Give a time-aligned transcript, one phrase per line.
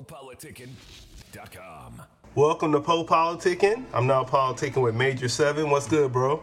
[0.00, 2.02] PoePoliticking.com.
[2.34, 3.84] Welcome to Poe Politicking.
[3.92, 5.68] I'm now politicking with Major Seven.
[5.68, 6.42] What's good, bro?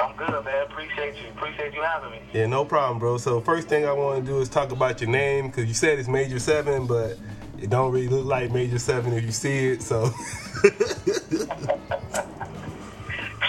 [0.00, 0.64] I'm good, man.
[0.64, 1.28] Appreciate you.
[1.30, 2.20] Appreciate you having me.
[2.32, 3.18] Yeah, no problem, bro.
[3.18, 5.98] So first thing I want to do is talk about your name because you said
[5.98, 7.18] it's Major Seven, but
[7.60, 9.82] it don't really look like Major Seven if you see it.
[9.82, 10.06] So.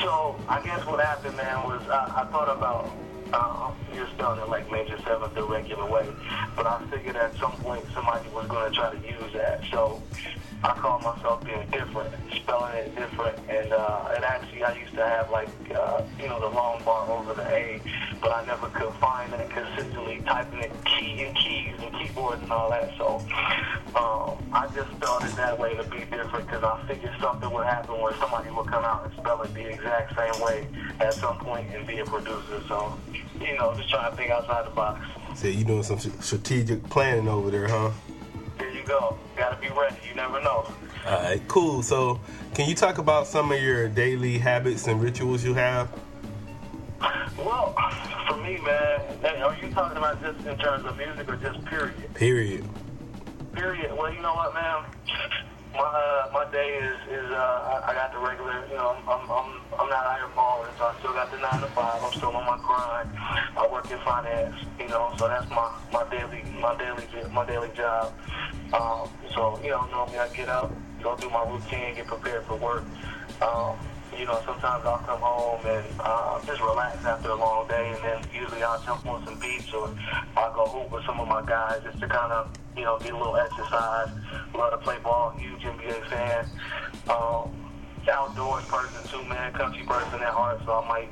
[0.02, 2.92] so I guess what happened, man, was I, I thought about
[3.34, 6.08] uh, you're spelling it like Major Seven the regular way,
[6.56, 9.62] but I figured at some point somebody was going to try to use that.
[9.72, 10.02] So
[10.62, 15.06] I call myself being different, spelling it different, and uh, and actually I used to
[15.06, 17.82] have like uh, you know the long bar over the A,
[18.22, 22.52] but I never could find that consistently typing it key and keys and keyboards and
[22.52, 22.92] all that.
[22.98, 23.20] So
[23.96, 27.66] um, I just spelled it that way to be different because I figured something would
[27.66, 30.68] happen where somebody would come out and spell it the exact same way
[31.00, 32.62] at some point and be a producer.
[32.68, 33.00] So
[33.40, 35.08] you know just trying to think outside the box.
[35.36, 37.92] So you doing some strategic planning over there, huh?
[38.90, 39.20] Go.
[39.38, 39.98] Gotta be ready.
[40.10, 40.66] You never know.
[41.06, 41.84] All right, cool.
[41.84, 42.20] So,
[42.56, 45.92] can you talk about some of your daily habits and rituals you have?
[47.38, 47.76] Well,
[48.28, 49.00] for me, man,
[49.44, 52.14] are you talking about just in terms of music or just period?
[52.16, 52.68] Period.
[53.54, 53.96] Period.
[53.96, 54.84] Well, you know what, man.
[55.72, 59.62] My uh, my day is is uh, I, got the regular, you know, I'm I'm
[59.80, 62.02] I'm not out iron balling, so I still got the nine to five.
[62.04, 63.10] I'm still on my grind.
[63.60, 67.68] I work in finance, you know, so that's my my daily my daily my daily
[67.76, 68.14] job.
[68.72, 70.72] Um, so you know, normally I get up,
[71.04, 72.86] go do my routine, get prepared for work.
[73.42, 73.78] Um,
[74.18, 78.04] you know, sometimes I'll come home and uh, just relax after a long day, and
[78.04, 79.94] then usually I'll jump on some beach or
[80.38, 83.14] I'll go hoop with some of my guys just to kind of, you know, get
[83.14, 84.10] a little exercise.
[84.56, 86.46] Love to play ball, huge NBA fan.
[87.10, 87.69] Um,
[88.10, 91.10] outdoors person too, man, country person at heart, so I might,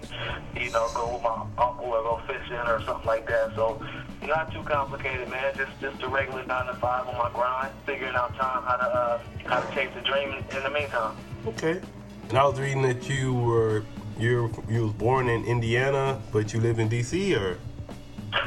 [0.61, 3.55] you know, go with my uncle or go fishing or something like that.
[3.55, 3.81] So
[4.23, 5.53] not too complicated, man.
[5.55, 8.85] Just just a regular nine to five on my grind, figuring out time how to
[8.85, 11.15] uh, how to chase the dream in, in the meantime.
[11.47, 11.81] Okay.
[12.29, 13.83] And I was reading that you were
[14.19, 17.57] you you was born in Indiana, but you live in DC, or?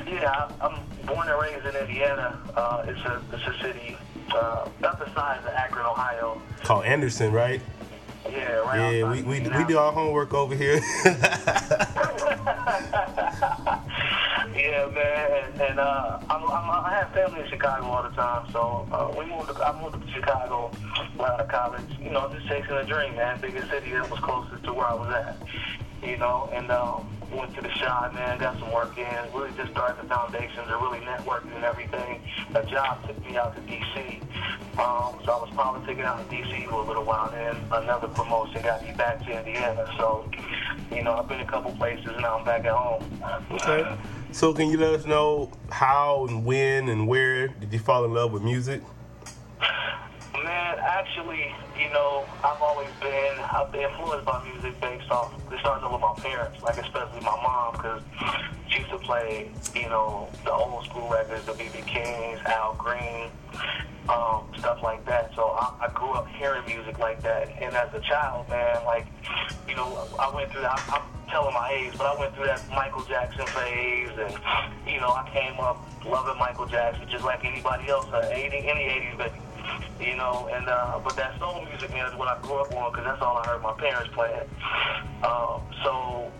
[0.07, 2.39] Yeah, I'm born and raised in Indiana.
[2.55, 3.97] Uh, it's a it's a city
[4.33, 6.41] uh, about the size of Akron, Ohio.
[6.63, 7.61] Called Anderson, right?
[8.27, 8.61] Yeah.
[8.91, 10.81] Yeah, we, we, we do our homework over here.
[14.55, 18.47] yeah, man, and, and uh, I'm, I'm, I have family in Chicago all the time,
[18.53, 19.49] so uh, we moved.
[19.49, 20.71] To, I moved to Chicago
[21.19, 21.85] out of college.
[22.01, 23.41] You know, just chasing a dream, man.
[23.41, 25.37] Biggest city that was closest to where I was at.
[26.09, 28.39] You know, and um, went to the shop, man.
[28.39, 29.07] Got some work in.
[29.35, 32.21] Really just started the foundations and really networking and everything.
[32.55, 34.21] A job took me out to D.C.
[34.79, 36.67] Um, so I was politicking out in D.C.
[36.67, 37.31] for a little while.
[37.31, 39.93] Then another promotion got me back to Indiana.
[39.99, 40.31] So,
[40.93, 42.13] you know, I've been a couple places.
[42.21, 43.05] Now I'm back at home.
[43.51, 43.97] Okay.
[44.33, 48.15] So can you let us know how and when and where did you fall in
[48.15, 48.81] love with music?
[50.45, 55.35] Man, actually, you know, I've always been I've been influenced by music based off.
[55.53, 58.03] It started with my parents, like especially my mom, because
[58.69, 63.29] she used to play, you know, the old school records, the BB Kings, Al Green,
[64.09, 65.35] um, stuff like that.
[65.35, 69.07] So I, I grew up hearing music like that, and as a child, man, like,
[69.69, 70.83] you know, I went through that.
[70.89, 74.35] I'm telling my age, but I went through that Michael Jackson phase, and
[74.87, 78.81] you know, I came up loving Michael Jackson just like anybody else, uh, 80, any
[78.81, 79.41] 80s baby
[80.01, 82.93] you know, and uh, but that soul music man is what I grew up on
[82.93, 84.49] because that's all I heard my parents playing.
[85.23, 86.31] Um, so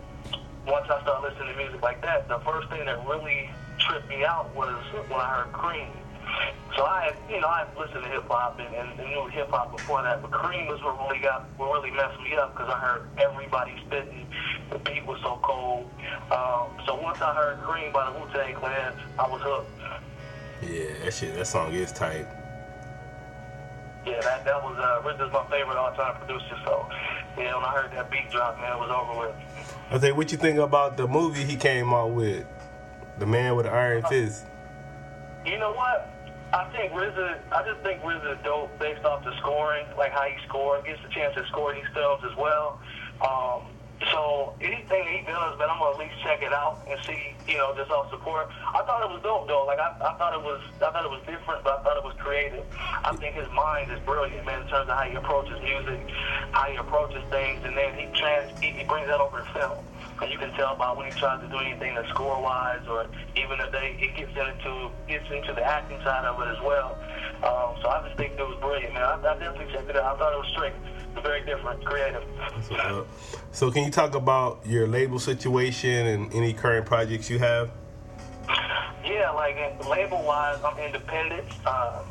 [0.67, 3.49] once I started listening to music like that, the first thing that really
[3.79, 4.75] tripped me out was
[5.09, 5.89] when I heard Cream.
[6.75, 9.49] So I had, you know, I had listened to hip hop and, and, knew hip
[9.49, 12.69] hop before that, but Cream was what really got, what really messed me up because
[12.69, 14.25] I heard everybody spitting.
[14.69, 15.89] The beat was so cold.
[16.31, 19.69] Um, so once I heard Cream by the Wu Tang Clan, I was hooked.
[20.61, 22.25] Yeah, that shit, that song is tight.
[24.05, 26.57] Yeah, that that was uh, RZA's my favorite all-time producer.
[26.65, 26.89] So,
[27.37, 29.35] yeah, when I heard that beat drop, man, it was over with.
[29.91, 32.45] I think, what you think about the movie he came out with,
[33.19, 34.45] The Man with the Iron Fist?
[35.45, 36.09] You know what?
[36.53, 40.23] I think RZA, I just think RZA is dope based off the scoring, like how
[40.23, 42.79] he scored, gets a chance to score these films as well.
[43.21, 43.67] Um,
[44.09, 47.57] so anything he does, man, I'm gonna at least check it out and see, you
[47.57, 48.49] know, just off support.
[48.73, 49.65] I thought it was dope though.
[49.69, 52.03] Like I, I thought it was, I thought it was different, but I thought it
[52.03, 52.65] was creative.
[52.73, 56.01] I think his mind is brilliant, man, in terms of how he approaches music,
[56.51, 59.77] how he approaches things, and then he trans, he, he brings that over to film.
[60.21, 63.05] And you can tell by when he tries to do anything the score wise, or
[63.35, 66.97] even if they, he gets into gets into the acting side of it as well.
[67.41, 69.01] Um, so I just think it was brilliant, man.
[69.01, 70.15] I, I definitely checked it out.
[70.15, 70.73] I thought it was straight
[71.23, 72.23] very different, creative.
[73.51, 77.71] So, can you talk about your label situation and any current projects you have?
[79.03, 79.55] Yeah, like
[79.89, 81.47] label wise, I'm independent.
[81.65, 82.03] Uh,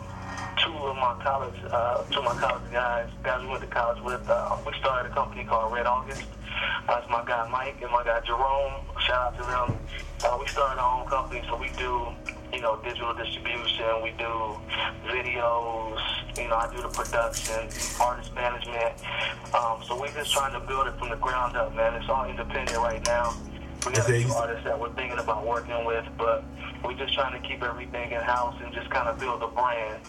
[0.63, 4.03] two of my college, uh, two of my college guys, guys we went to college
[4.03, 4.29] with.
[4.29, 6.25] Uh, we started a company called Red August.
[6.87, 8.75] That's my guy Mike and my guy Jerome.
[9.07, 9.79] Shout out to them.
[10.23, 12.09] Uh, we started our own company, so we do,
[12.53, 14.03] you know, digital distribution.
[14.03, 14.57] We do
[15.07, 16.01] videos.
[16.37, 17.69] You know, I do the production,
[18.01, 18.95] artist management.
[19.55, 21.95] Um, so we're just trying to build it from the ground up, man.
[21.95, 23.35] It's all independent right now.
[23.87, 26.45] We got a few artists that we're thinking about working with, but
[26.85, 30.03] we're just trying to keep everything in house and just kind of build a brand.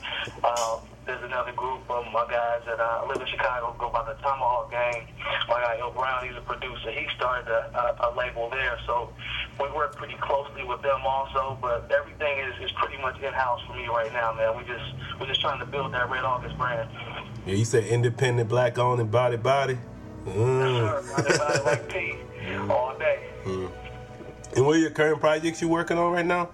[0.43, 4.19] Uh, there's another group of my guys that uh, live in Chicago, go by the
[4.21, 5.07] Tomahawk Gang.
[5.47, 6.91] My guy Il Brown, he's a producer.
[6.91, 7.71] He started a,
[8.03, 9.09] a, a label there, so
[9.59, 11.57] we work pretty closely with them also.
[11.61, 14.57] But everything is, is pretty much in house for me right now, man.
[14.57, 14.83] We just
[15.19, 16.89] we're just trying to build that Red August brand.
[17.45, 19.79] Yeah, you said independent, black owned, and body body.
[20.25, 20.77] Mm.
[20.77, 21.15] Sir.
[21.15, 22.15] Body, body like P
[22.69, 23.19] all day.
[23.43, 23.71] Mm.
[24.55, 26.49] And what are your current projects you're working on right now?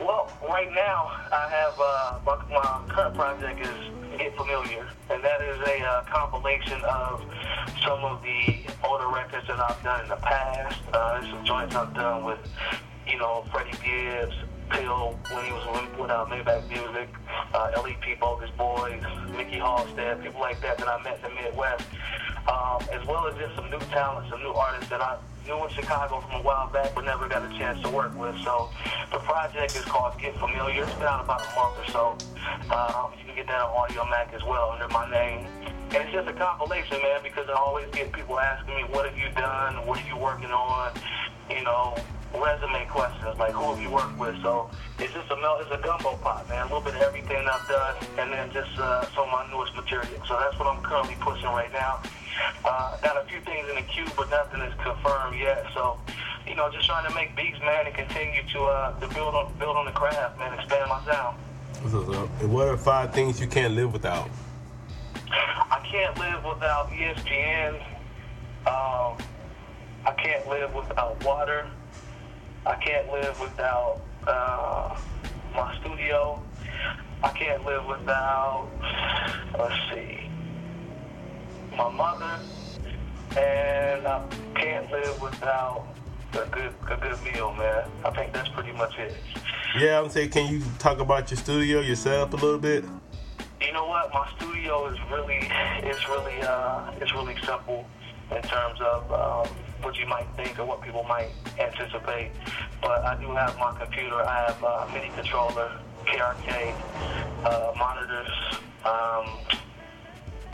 [0.00, 5.40] Well, right now I have uh, my, my, current project is Get Familiar, and that
[5.42, 7.24] is a uh, compilation of
[7.84, 10.80] some of the older records that I've done in the past.
[10.92, 12.38] Uh, some joints I've done with,
[13.08, 14.36] you know, Freddie Gibbs,
[14.70, 17.08] Pill when he was without Maybach Music,
[17.54, 19.02] uh, LEP Bogus Boys,
[19.36, 21.84] Mikkey Halsted, people like that that I met in the Midwest,
[22.48, 25.70] um, as well as just some new talent, some new artists that I knew in
[25.70, 28.36] Chicago from a while back, but never got a chance to work with.
[28.42, 28.70] So
[29.12, 30.84] the project is called Get Familiar.
[30.84, 32.04] It's been out about a month or so.
[32.74, 35.46] Um, you can get that on Audiomack as well under my name.
[35.90, 39.16] And it's just a compilation, man, because I always get people asking me, what have
[39.16, 39.86] you done?
[39.86, 40.92] What are you working on?
[41.48, 41.96] You know,
[42.34, 44.36] resume questions, like who have you worked with?
[44.42, 44.68] So
[44.98, 46.60] it's just a it's a gumbo pot, man.
[46.60, 49.74] A little bit of everything I've done, and then just uh, some of my newest
[49.74, 50.20] material.
[50.28, 52.02] So that's what I'm currently pushing right now.
[52.64, 55.64] Uh, got a few things in the queue, but nothing is confirmed yet.
[55.74, 55.98] So,
[56.46, 59.52] you know, just trying to make beats, man, and continue to uh, to build on
[59.58, 61.38] build on the craft, man, expand my sound.
[62.50, 64.28] What are five things you can't live without?
[65.30, 67.74] I can't live without ESPN.
[68.66, 69.16] Um,
[70.04, 71.66] I can't live without water.
[72.66, 74.98] I can't live without uh,
[75.54, 76.42] my studio.
[77.22, 78.68] I can't live without,
[79.58, 80.30] let's see,
[81.78, 82.40] my mother,
[83.38, 84.26] and I
[84.56, 85.86] can't live without
[86.32, 87.88] a good a good meal, man.
[88.04, 89.14] I think that's pretty much it.
[89.78, 92.84] Yeah, I'm saying, can you talk about your studio yourself a little bit?
[93.60, 94.12] You know what?
[94.12, 95.38] My studio is really,
[95.82, 97.86] it's really, uh, it's really simple
[98.34, 102.30] in terms of um, what you might think or what people might anticipate.
[102.82, 104.16] But I do have my computer.
[104.16, 105.70] I have a MIDI controller,
[106.06, 106.74] KRK,
[107.44, 108.30] uh, monitors.
[108.84, 109.58] Um,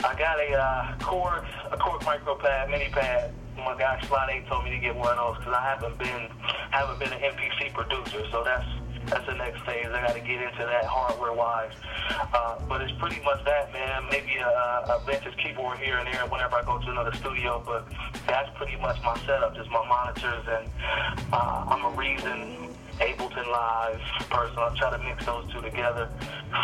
[0.05, 3.33] I got a uh, Korg, a Korg micro pad, mini pad.
[3.57, 6.29] My guy 8 told me to get one of those because I haven't been
[6.71, 8.67] haven't been an MPC producer, so that's
[9.07, 9.87] that's the next phase.
[9.89, 11.73] I got to get into that hardware wise.
[12.35, 14.05] Uh, but it's pretty much that, man.
[14.11, 17.87] Maybe a, a vintage keyboard here and there whenever I go to another studio, but
[18.27, 20.69] that's pretty much my setup, just my monitors, and
[21.33, 24.01] uh, I'm a Reason Ableton Live
[24.31, 24.59] person.
[24.59, 26.09] I try to mix those two together.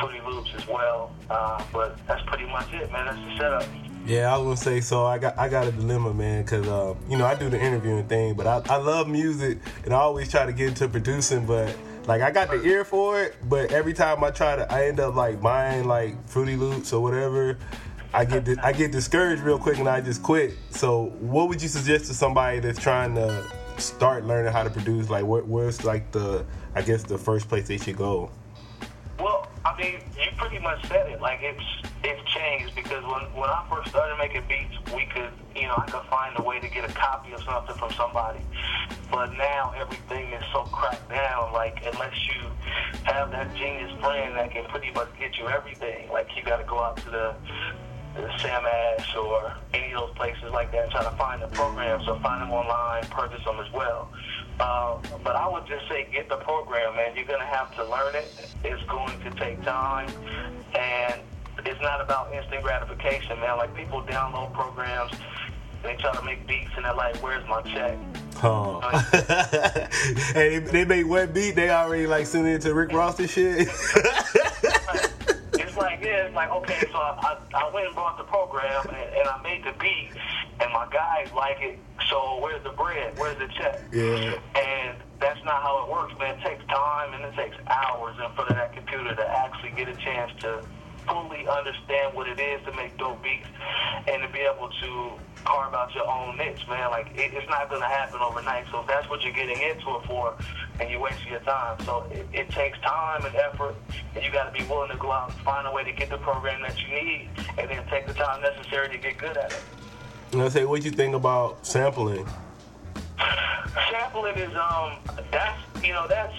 [0.00, 1.12] Fruity Loops as well.
[1.28, 3.06] Uh, but that's pretty much it, man.
[3.06, 3.66] That's the setup.
[4.06, 5.04] Yeah, I was gonna say so.
[5.04, 8.06] I got I got a dilemma, man, because uh, you know I do the interviewing
[8.08, 11.76] thing, but I, I love music and I always try to get into producing, but
[12.06, 15.00] like I got the ear for it, but every time I try to, I end
[15.00, 17.58] up like buying like Fruity Loops or whatever.
[18.12, 20.54] I get di- I get discouraged real quick and I just quit.
[20.70, 23.44] So, what would you suggest to somebody that's trying to
[23.80, 25.10] start learning how to produce?
[25.10, 26.44] Like, where, where's like the
[26.74, 28.30] I guess the first place they should go?
[29.18, 31.20] Well, I mean, you pretty much said it.
[31.20, 31.62] Like it's
[32.04, 35.90] it's changed because when when I first started making beats, we could you know I
[35.90, 38.40] could find a way to get a copy of something from somebody.
[39.10, 41.52] But now everything is so cracked down.
[41.52, 42.50] Like unless you
[43.04, 46.64] have that genius friend that can pretty much get you everything, like you got to
[46.64, 47.34] go out to the
[48.38, 52.08] Sam Ash or any of those places like that and try to find the programs
[52.08, 54.10] or find them online, purchase them as well.
[54.58, 57.14] Uh, but I would just say get the program, man.
[57.16, 58.52] You're going to have to learn it.
[58.64, 60.10] It's going to take time.
[60.74, 61.20] And
[61.64, 63.56] it's not about instant gratification, man.
[63.56, 65.12] Like people download programs,
[65.82, 67.98] they try to make beats, and they're like, "Where's my check?"
[68.42, 68.80] Oh.
[70.32, 73.68] hey, they make one beat, they already like send it to Rick Ross and shit.
[75.80, 79.14] like yeah, it's like okay, so I, I, I went and bought the program and,
[79.16, 80.10] and I made the beat,
[80.60, 81.78] and my guys like it.
[82.08, 83.18] So where's the bread?
[83.18, 83.80] Where's the check?
[83.92, 84.38] Yeah.
[84.56, 86.38] And that's not how it works, man.
[86.38, 89.88] It takes time and it takes hours in front of that computer to actually get
[89.88, 90.64] a chance to
[91.06, 93.46] fully understand what it is to make dope beats
[94.06, 95.12] and to be able to
[95.44, 96.90] carve out your own niche, man.
[96.90, 98.66] Like it, it's not gonna happen overnight.
[98.70, 100.34] So if that's what you're getting into it for,
[100.80, 101.78] and you're wasting your time.
[101.84, 103.74] So it, it takes time and effort,
[104.14, 106.10] and you got to be willing to go out and find a way to get
[106.10, 107.28] the program that you need,
[107.58, 109.62] and then take the time necessary to get good at it.
[110.32, 112.26] And I say, what you think about sampling?
[113.90, 114.98] Sampling is um
[115.30, 116.34] that's you know that's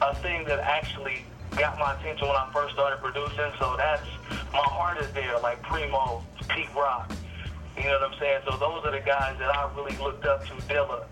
[0.00, 1.24] a thing that actually
[1.56, 3.52] got my attention when I first started producing.
[3.58, 4.06] So that's
[4.52, 7.12] my heart is there, like Primo, Pete Rock.
[7.78, 8.40] You know what I'm saying?
[8.44, 11.04] So those are the guys that I really looked up to, Dilla,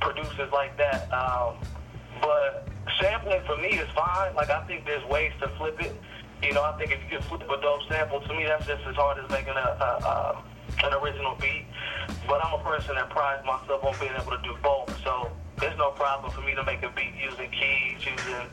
[0.00, 1.06] producers like that.
[1.12, 1.56] Um,
[2.20, 2.68] but
[3.00, 4.34] sampling for me is fine.
[4.34, 5.94] Like I think there's ways to flip it.
[6.42, 8.82] You know, I think if you can flip a dope sample, to me that's just
[8.84, 10.44] as hard as making a, a, a
[10.84, 11.66] an original beat.
[12.26, 14.90] But I'm a person that prides myself on being able to do both.
[15.04, 18.46] So there's no problem for me to make a beat using keys, using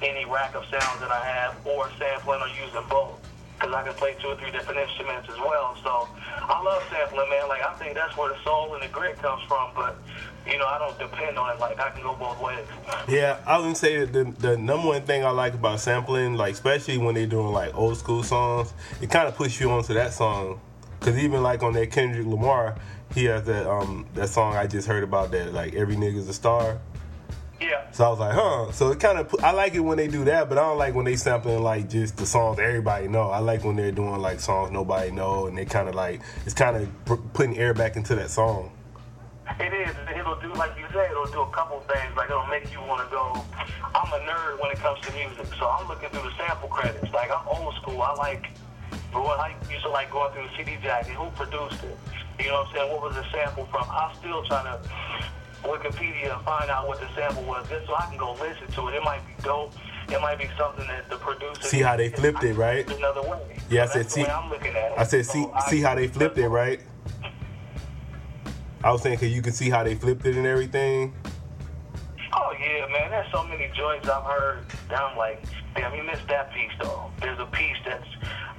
[0.00, 3.20] any rack of sounds that I have, or sampling or using both.
[3.64, 5.74] Because I can play two or three different instruments as well.
[5.82, 7.48] So I love sampling, man.
[7.48, 9.70] Like I think that's where the soul and the grit comes from.
[9.74, 9.96] But
[10.46, 11.60] you know, I don't depend on it.
[11.60, 12.66] Like I can go both ways.
[13.08, 16.98] Yeah, I would say the, the number one thing I like about sampling, like especially
[16.98, 20.60] when they're doing like old school songs, it kind of pushes you onto that song.
[21.00, 22.76] Cause even like on that Kendrick Lamar,
[23.14, 26.34] he has that um that song I just heard about that like every nigga's a
[26.34, 26.80] star.
[27.64, 27.90] Yeah.
[27.92, 28.72] So I was like, huh.
[28.72, 30.94] So it kind of I like it when they do that, but I don't like
[30.94, 33.30] when they sampling like just the songs everybody know.
[33.30, 36.54] I like when they're doing like songs nobody know, and they kind of like it's
[36.54, 38.70] kind of putting air back into that song.
[39.60, 39.94] It is.
[40.14, 42.16] It'll do, like you said, it'll do a couple things.
[42.16, 43.44] Like it'll make you want to go.
[43.94, 47.12] I'm a nerd when it comes to music, so I'm looking through the sample credits.
[47.12, 48.02] Like I'm old school.
[48.02, 48.46] I like
[49.12, 49.40] going.
[49.40, 51.12] I used to like going through the CD jacket.
[51.14, 51.96] Who produced it?
[52.40, 52.92] You know what I'm saying?
[52.92, 53.86] What was the sample from?
[53.88, 54.90] I'm still trying to
[55.64, 58.88] Wikipedia and find out what the sample was, just so I can go listen to
[58.88, 58.94] it.
[58.94, 59.72] It might be dope.
[60.08, 62.88] It might be something that the producer see how they flipped it, right?
[62.90, 63.58] Another way.
[63.70, 64.26] Yeah, so I said see.
[64.26, 64.98] I'm looking at it.
[64.98, 66.80] I said so see I, see how they flipped it, right?
[68.84, 71.14] I was saying, cause you can see how they flipped it and everything.
[72.34, 73.10] Oh yeah, man.
[73.10, 74.66] There's so many joints I've heard.
[74.90, 75.42] That I'm like,
[75.74, 77.10] damn, you missed that piece though.
[77.20, 78.06] There's a piece that's,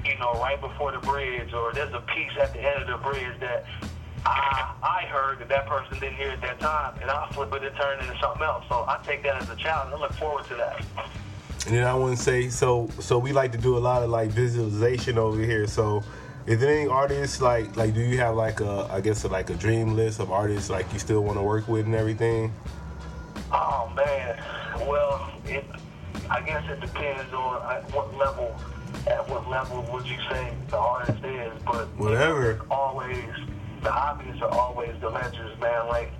[0.03, 2.97] you know, right before the bridge, or there's a piece at the end of the
[3.07, 3.65] bridge that
[4.25, 7.63] I I heard that that person didn't hear at that time, and I flip it
[7.63, 8.63] and turn into something else.
[8.69, 9.93] So I take that as a challenge.
[9.93, 10.85] I look forward to that.
[11.67, 14.09] And then I want to say, so so we like to do a lot of
[14.09, 15.65] like visualization over here.
[15.67, 16.03] So,
[16.45, 19.55] is there any artists like like do you have like a I guess like a
[19.55, 22.53] dream list of artists like you still want to work with and everything?
[23.51, 24.37] Oh man,
[24.87, 25.65] well, it
[26.29, 28.55] I guess it depends on at what level.
[29.07, 31.51] At what level would you say the artist is?
[31.63, 32.61] But Whatever.
[32.71, 33.23] always
[33.85, 35.87] the hobbies are always the legends, man.
[35.87, 36.11] Like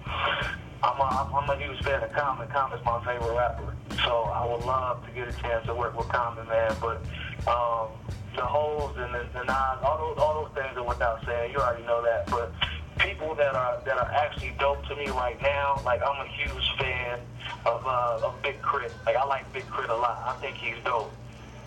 [0.83, 2.47] I'm a, I'm a huge fan of Common.
[2.49, 6.07] Common's my favorite rapper, so I would love to get a chance to work with
[6.07, 6.75] Common, man.
[6.79, 7.01] But
[7.49, 7.89] um,
[8.35, 11.53] the holes and the, the Nas, all those all those things are without saying.
[11.53, 12.53] You already know that, but
[12.99, 16.69] people that are that are actually dope to me right now, like I'm a huge
[16.77, 17.19] fan
[17.65, 18.93] of uh, of Big Crit.
[19.07, 19.91] Like I like Big K.R.I.T.
[19.91, 20.21] a lot.
[20.23, 21.11] I think he's dope.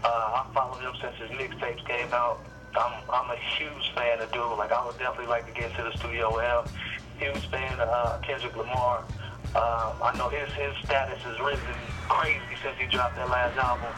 [0.05, 2.39] Uh, I followed him since his mixtapes came out.
[2.77, 4.59] I'm I'm a huge fan of dude.
[4.59, 6.65] Like I would definitely like to get into the studio with him.
[7.19, 9.05] Huge fan of uh, Kendrick Lamar.
[9.57, 11.75] Um, I know his his status has risen
[12.09, 13.89] crazy since he dropped that last album.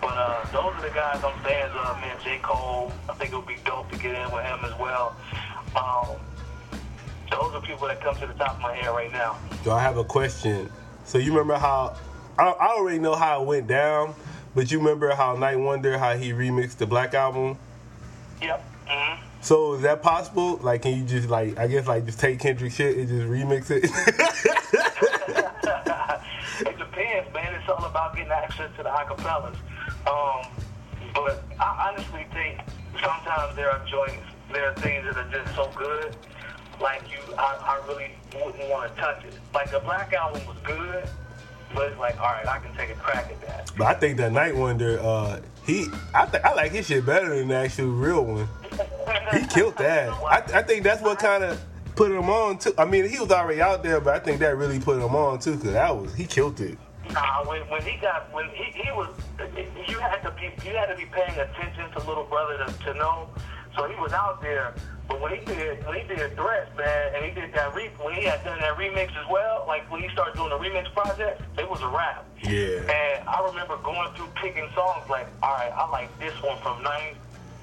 [0.00, 2.16] But uh, those are the guys I'm fans of, man.
[2.24, 2.38] J.
[2.42, 5.14] Cole, I think it would be dope to get in with him as well.
[5.76, 6.16] Um,
[7.30, 9.38] those are people that come to the top of my head right now.
[9.62, 10.70] So I have a question.
[11.04, 11.96] So you remember how
[12.38, 14.14] I, I already know how it went down,
[14.54, 17.58] but you remember how 9th Wonder how he remixed the Black album?
[18.42, 18.64] Yep.
[18.88, 19.22] Mm-hmm.
[19.42, 20.56] So is that possible?
[20.58, 23.70] Like, can you just like I guess like just take Kendrick shit and just remix
[23.70, 23.84] it?
[26.66, 27.54] it depends, man.
[27.54, 29.56] It's all about getting access to the acapellas.
[30.06, 30.46] Um,
[31.14, 32.60] but I honestly think
[33.00, 36.16] sometimes there are joints, there are things that are just so good,
[36.80, 39.34] like you, I, I really wouldn't want to touch it.
[39.54, 41.08] Like the Black album was good,
[41.74, 43.72] but it's like, all right, I can take a crack at that.
[43.76, 47.36] but I think that 9th Wonder, uh, he I think I like his shit better
[47.36, 48.48] than the actual real one.
[49.32, 50.08] He killed that.
[50.10, 51.60] I, I think that's what kind of
[51.94, 52.72] put him on too.
[52.78, 55.38] I mean, he was already out there, but I think that really put him on
[55.38, 56.78] too, cause that was he killed it.
[57.12, 59.08] Nah, when, when he got when he, he was,
[59.88, 62.94] you had to be you had to be paying attention to little brother to, to
[62.94, 63.28] know.
[63.76, 64.74] So he was out there,
[65.10, 68.14] but when he did when he did Threats, man, and he did that re when
[68.14, 71.42] he had done that remix as well, like when he started doing the remix project,
[71.58, 72.24] it was a rap.
[72.44, 72.78] Yeah.
[72.86, 76.78] And I remember going through picking songs like, all right, I like this one from
[76.84, 77.16] '90s,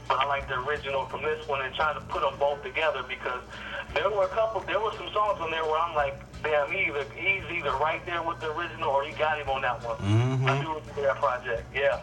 [0.10, 3.02] but I like the original from this one, and trying to put them both together
[3.08, 3.42] because
[3.94, 6.88] there were a couple, there were some songs on there where I'm like, damn, he
[6.88, 9.96] either he's either right there with the original or he got him on that one.
[10.00, 10.50] Mhm.
[10.50, 11.64] I do that project.
[11.74, 12.02] Yeah.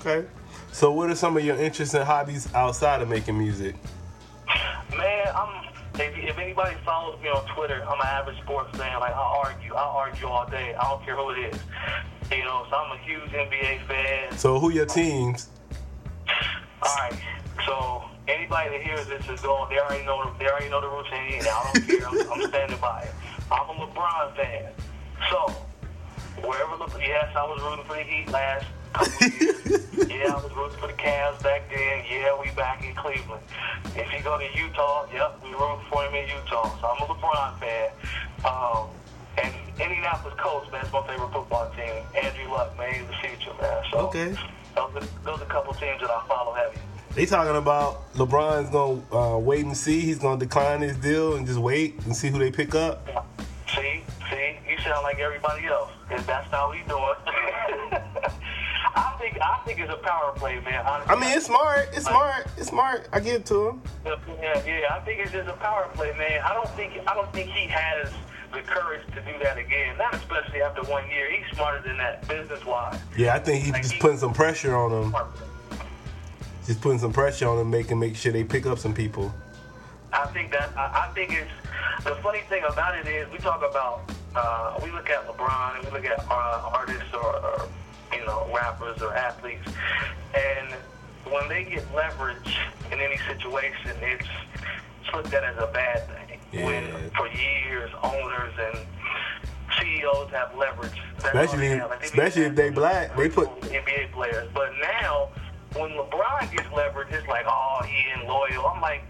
[0.00, 0.26] Okay.
[0.72, 3.74] So what are some of your interests and hobbies outside of making music?
[4.96, 5.68] Man, I'm
[6.00, 9.00] if, if anybody follows me on Twitter, I'm an average sports fan.
[9.00, 10.74] Like I argue, I argue all day.
[10.74, 11.60] I don't care who it is.
[12.30, 14.36] You know, so I'm a huge NBA fan.
[14.38, 15.48] So who your teams?
[16.82, 17.18] All right,
[17.66, 19.70] so anybody that hears this is going.
[19.70, 20.32] They already know.
[20.38, 21.42] They already know the routine.
[21.42, 22.08] I don't care.
[22.08, 23.14] I'm, I'm standing by it.
[23.50, 24.72] I'm a LeBron fan.
[25.30, 25.52] So
[26.42, 28.77] wherever LeBron, yes, I was rooting for the Heat last couple of years.
[30.08, 32.04] Yeah, I was rooting for the Cavs back then.
[32.10, 33.42] Yeah, we back in Cleveland.
[33.94, 36.68] If you go to Utah, yep, we root for him in Utah.
[36.80, 37.90] So I'm a LeBron fan.
[38.44, 38.88] Um,
[39.36, 42.02] and Indianapolis Colts, man, is my favorite football team.
[42.22, 43.84] Andrew Luck, man, he's the future, man.
[43.92, 44.28] So Okay.
[44.74, 46.78] those are, those are a couple teams that I follow heavy.
[47.14, 49.02] They talking about LeBron's gonna
[49.34, 50.00] uh, wait and see.
[50.00, 53.06] He's gonna decline his deal and just wait and see who they pick up.
[53.74, 58.02] See, see, you sound like everybody else, and that's how we doing.
[59.40, 60.84] I think it's a power play, man.
[60.86, 61.14] Honestly.
[61.14, 61.88] I mean, it's smart.
[61.92, 62.46] It's smart.
[62.56, 63.08] It's smart.
[63.12, 63.82] I give it to him.
[64.04, 66.40] Yeah, yeah, I think it's just a power play, man.
[66.42, 68.10] I don't think I don't think he has
[68.52, 69.96] the courage to do that again.
[69.98, 71.30] Not especially after one year.
[71.30, 72.98] He's smarter than that, business wise.
[73.16, 75.14] Yeah, I think he's just putting some pressure on him.
[76.66, 79.32] Just putting some pressure on him, making make sure they pick up some people.
[80.12, 81.50] I think that I, I think it's
[82.04, 85.84] the funny thing about it is we talk about uh, we look at LeBron and
[85.84, 87.68] we look at uh, artists or, or
[88.28, 89.66] know rappers or athletes,
[90.34, 90.74] and
[91.32, 92.58] when they get leverage
[92.92, 94.26] in any situation, it's,
[95.02, 96.38] it's looked at as a bad thing.
[96.52, 96.64] Yeah.
[96.66, 98.86] When for years owners and
[99.78, 101.80] CEOs have leverage, That's Especially-.
[101.80, 104.48] Like, especially if they black, they put- NBA players.
[104.54, 105.28] But now,
[105.74, 108.66] when LeBron gets leverage, it's like, oh, he ain't loyal.
[108.66, 109.02] I'm like,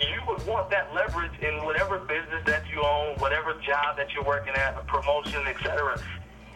[0.00, 4.24] you would want that leverage in whatever business that you own, whatever job that you're
[4.24, 5.98] working at, a promotion, etc.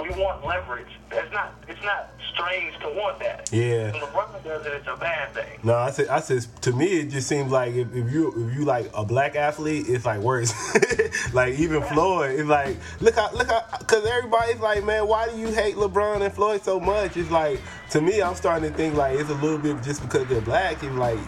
[0.03, 0.89] We want leverage.
[1.11, 1.55] It's not.
[1.69, 3.51] It's not strange to want that.
[3.53, 3.93] Yeah.
[3.93, 5.59] When LeBron does it, it's a bad thing.
[5.63, 8.57] No, I said, I said, to me, it just seems like if, if you if
[8.57, 10.53] you like a black athlete, it's like worse.
[11.33, 15.37] like even Floyd, it's like look how look how because everybody's like, man, why do
[15.37, 17.17] you hate LeBron and Floyd so much?
[17.17, 20.27] It's like to me, I'm starting to think like it's a little bit just because
[20.29, 20.83] they're black.
[20.83, 21.19] It's like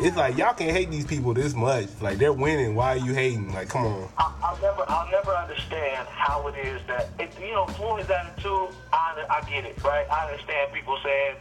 [0.00, 1.88] it's like y'all can't hate these people this much.
[2.00, 2.74] Like they're winning.
[2.74, 3.52] Why are you hating?
[3.52, 4.08] Like come on.
[4.18, 8.74] I, I'll never, I'll never understand how it is that, it, you know, Floyd's attitude.
[8.92, 10.06] I, I get it, right?
[10.10, 11.36] I understand people saying,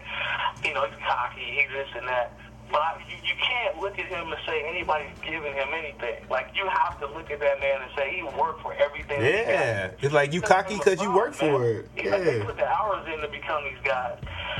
[0.65, 2.33] you know, he's cocky, he's this and that.
[2.71, 6.23] But I, you, you can't look at him and say anybody's giving him anything.
[6.29, 9.21] Like you have to look at that man and say he worked for everything.
[9.21, 9.47] that he got.
[9.47, 11.89] Yeah, it's like you cocky because you work for it.
[11.95, 14.17] Yeah, they put the hours in to become these guys.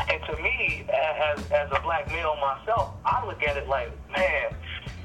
[0.09, 4.53] And to me, as as a black male myself, I look at it like, man,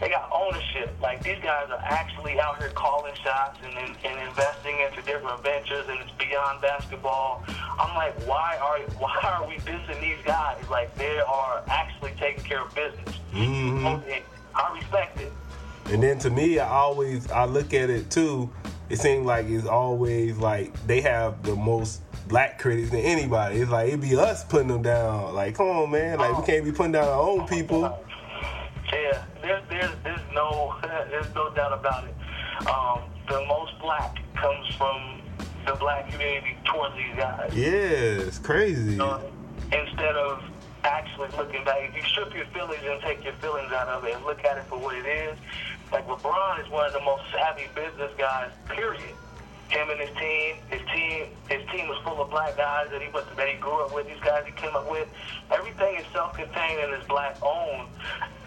[0.03, 0.93] they got ownership.
[1.01, 5.41] Like these guys are actually out here calling shots and and, and investing into different
[5.43, 7.45] ventures, and it's beyond basketball.
[7.47, 10.69] I'm like, why are why are we dissing these guys?
[10.69, 13.17] Like they are actually taking care of business.
[13.33, 13.87] Mm-hmm.
[13.87, 14.23] Okay,
[14.57, 15.33] I respect it.
[15.87, 18.51] And then to me, I always I look at it too.
[18.91, 23.61] It seems like it's always like they have the most black critics than anybody.
[23.61, 25.33] It's like it'd be us putting them down.
[25.33, 26.19] Like, come on, man.
[26.19, 28.05] Like we can't be putting down our own people.
[28.93, 32.15] Yeah, there's there's there's no there's no doubt about it.
[32.67, 35.23] Um, the most black comes from
[35.67, 37.51] the black community towards these guys.
[37.55, 38.99] Yeah, it's crazy.
[39.01, 39.21] Uh,
[39.73, 40.43] instead of
[40.85, 44.15] actually looking back, if you strip your feelings and take your feelings out of it
[44.15, 45.39] and look at it for what it is,
[45.93, 48.51] like LeBron is one of the most savvy business guys.
[48.69, 49.15] Period.
[49.73, 53.09] Him and his team, his team, his team was full of black guys that he
[53.09, 54.07] went that he grew up with.
[54.07, 55.09] These guys he came up with,
[55.51, 57.89] everything is self-contained and is black-owned,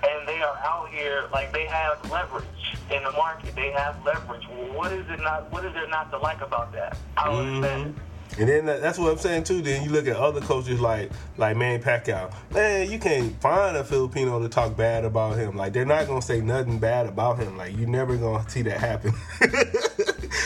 [0.08, 2.46] and they are out here like they have leverage
[2.92, 3.56] in the market.
[3.56, 4.44] They have leverage.
[4.76, 5.52] What is it not?
[5.52, 6.96] What is there not to like about that?
[7.18, 7.64] I don't mm-hmm.
[7.64, 7.96] understand.
[7.96, 8.02] it.
[8.38, 9.62] And then that's what I'm saying too.
[9.62, 12.34] Then you look at other coaches like like Manny Pacquiao.
[12.52, 15.56] Man, you can't find a Filipino to talk bad about him.
[15.56, 17.58] Like they're not gonna say nothing bad about him.
[17.58, 19.14] Like you never gonna see that happen.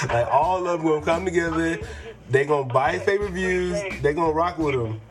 [0.09, 1.79] like all of them gonna come together.
[2.29, 3.81] They gonna buy his pay per views.
[4.01, 5.01] They gonna rock with him.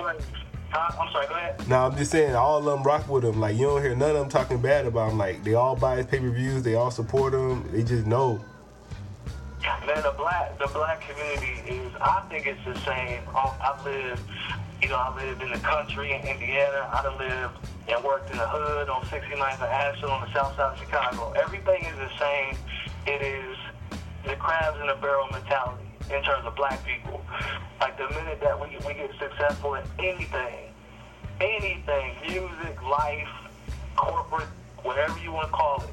[0.73, 1.27] I'm sorry.
[1.27, 1.69] Go ahead.
[1.69, 3.41] Now I'm just saying, all of them rock with him.
[3.41, 5.19] Like you don't hear none of them talking bad about him.
[5.19, 6.63] Like they all buy his pay per views.
[6.63, 7.71] They all support him.
[7.73, 8.41] They just know.
[9.87, 11.93] Man, the black the black community is.
[12.01, 13.23] I think it's the same.
[13.29, 14.23] Um, I've lived,
[14.83, 16.89] you know, I lived in the country in Indiana.
[16.93, 17.55] I done lived
[17.89, 21.33] and worked in the hood on 69th and Ashland on the south side of Chicago.
[21.33, 22.57] Everything is the same.
[23.07, 23.57] It is
[24.25, 27.21] the crabs in the barrel mentality in terms of black people.
[27.81, 30.73] Like the minute that we we get successful in anything,
[31.41, 33.29] anything, music, life,
[33.97, 34.49] corporate,
[34.83, 35.91] whatever you want to call it,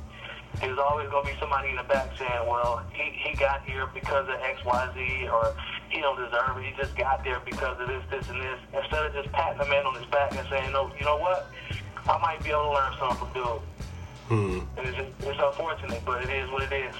[0.59, 3.87] there's always going to be somebody in the back saying, well, he, he got here
[3.93, 5.55] because of X, Y, Z, or
[5.89, 6.63] he don't deserve it.
[6.63, 8.59] He just got there because of this, this, and this.
[8.73, 11.51] Instead of just patting the man on his back and saying, no, you know what?
[12.07, 13.61] I might be able to learn something from dude.
[14.27, 14.59] Hmm.
[14.77, 16.95] And it's, it's unfortunate, but it is what it is.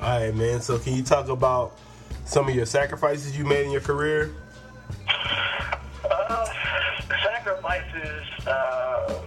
[0.00, 0.60] All right, man.
[0.60, 1.76] So can you talk about
[2.24, 4.32] some of your sacrifices you made in your career?
[6.08, 6.46] Uh,
[7.24, 8.22] sacrifices.
[8.46, 9.20] Uh,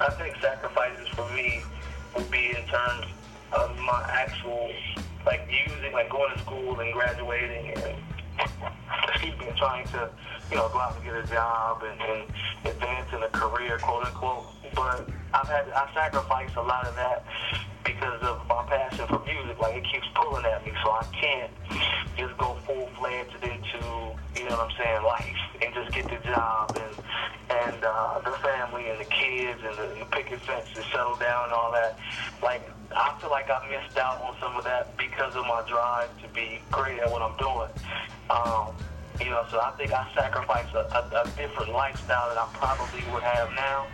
[0.00, 1.62] I think sacrifices for me
[2.14, 3.06] would be in terms
[3.52, 4.70] of my actual
[5.24, 7.96] like using, like going to school and graduating and
[9.08, 10.10] excuse me, trying to
[10.50, 12.30] you know go out and get a job and, and
[12.66, 14.44] advance in a career, quote unquote.
[14.74, 17.24] But I've had I sacrificed a lot of that
[17.88, 19.58] because of my passion for music.
[19.58, 21.50] Like it keeps pulling at me, so I can't
[22.16, 23.80] just go full fledged into
[24.36, 26.94] you know what I'm saying, life and just get the job and
[27.48, 31.44] and uh, the family and the kids and the, the picket fence and settle down
[31.44, 31.98] and all that.
[32.42, 32.62] Like
[32.94, 36.28] I feel like I missed out on some of that because of my drive to
[36.28, 37.72] be great at what I'm doing.
[38.28, 38.76] Um,
[39.18, 43.02] you know, so I think I sacrificed a, a, a different lifestyle that I probably
[43.12, 43.86] would have now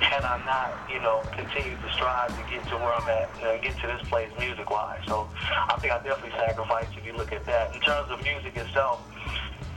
[0.00, 3.44] had I not, you know, continued to strive to get to where I'm at, you
[3.44, 5.02] know, get to this place music-wise.
[5.06, 7.74] So I think I definitely sacrificed if you look at that.
[7.74, 9.02] In terms of music itself,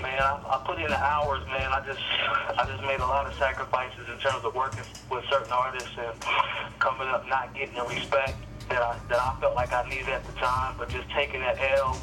[0.01, 1.71] man, I, I put in the hours, man.
[1.71, 2.01] I just,
[2.57, 6.13] I just made a lot of sacrifices in terms of working with certain artists and
[6.79, 8.37] coming up, not getting the respect
[8.69, 11.57] that I that I felt like I needed at the time, but just taking that
[11.77, 11.97] L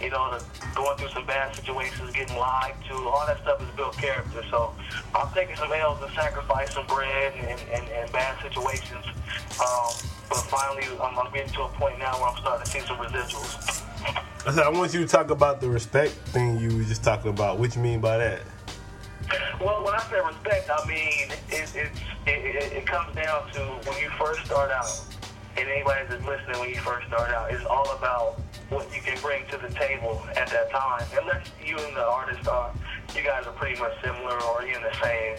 [0.00, 0.38] you know,
[0.74, 4.42] going through some bad situations, getting lied to, all that stuff is built character.
[4.50, 4.74] So
[5.14, 9.04] I'm taking some L's and sacrificing bread and, and, and bad situations.
[9.60, 9.92] Um,
[10.28, 12.96] but finally, I'm, I'm getting to a point now where I'm starting to see some
[12.98, 13.82] residuals.
[14.46, 17.30] I said I want you to talk about the respect thing you were just talking
[17.30, 17.58] about.
[17.58, 18.40] What you mean by that?
[19.58, 21.88] Well, when I say respect, I mean it, it's, it,
[22.26, 25.00] it, it comes down to when you first start out,
[25.56, 28.40] and anybody that's listening when you first start out, it's all about
[28.74, 31.06] what you can bring to the table at that time.
[31.20, 32.72] Unless you and the artist are,
[33.14, 35.36] you guys are pretty much similar or in the same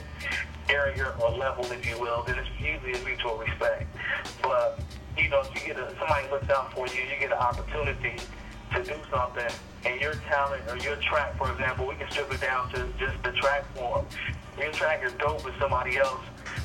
[0.70, 3.86] area or level, if you will, then it's usually a mutual respect.
[4.42, 4.80] But,
[5.18, 8.16] you know, if you get a, somebody looks out for you, you get an opportunity
[8.74, 9.52] to do something,
[9.86, 13.22] and your talent or your track, for example, we can strip it down to just
[13.24, 14.06] the track form.
[14.58, 16.24] Your track is dope with somebody else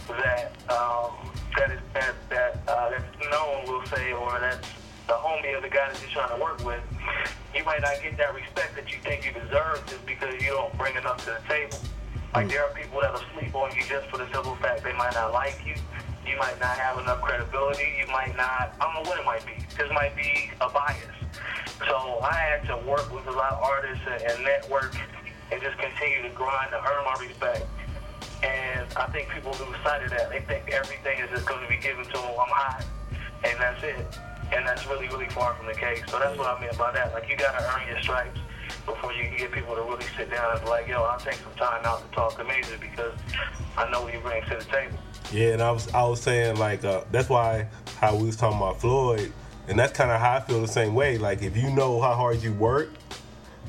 [0.09, 1.11] that um,
[1.57, 4.67] that is that that uh, that's known, we'll say, or that's
[5.11, 6.79] the homie or the guy that you're trying to work with,
[7.51, 10.71] you might not get that respect that you think you deserve just because you don't
[10.79, 11.83] bring enough to the table.
[12.33, 12.51] Like mm.
[12.55, 15.33] there are people that'll sleep on you just for the simple fact they might not
[15.33, 15.75] like you.
[16.23, 17.91] You might not have enough credibility.
[17.99, 18.71] You might not.
[18.79, 19.59] I don't know what it might be.
[19.75, 21.19] This might be a bias.
[21.83, 24.95] So I had to work with a lot of artists and, and network
[25.51, 27.67] and just continue to grind to earn my respect.
[28.47, 30.31] And I think people lose sight of that.
[30.31, 32.31] They think everything is just going to be given to them.
[32.39, 32.85] I'm hot,
[33.43, 36.03] and that's it and that's really, really far from the case.
[36.09, 37.13] So that's what I meant by that.
[37.13, 38.39] Like, you got to earn your stripes
[38.87, 41.35] before you can get people to really sit down and be like, yo, I'll take
[41.35, 43.15] some time out to talk to Major because
[43.77, 44.99] I know what he brings to the table.
[45.33, 47.69] Yeah, and I was I was saying like uh, that's why
[48.01, 49.33] how we was talking about Floyd,
[49.69, 51.19] and that's kind of how I feel the same way.
[51.19, 52.91] Like if you know how hard you work,